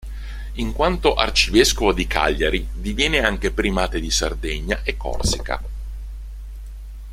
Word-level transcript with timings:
In 0.55 0.71
quanto 0.73 1.13
Arcivescovo 1.13 1.93
di 1.93 2.07
Cagliari 2.07 2.67
diviene 2.73 3.21
anche 3.23 3.51
Primate 3.51 3.99
di 3.99 4.09
Sardegna 4.09 4.81
e 4.83 4.97
Corsica. 4.97 5.61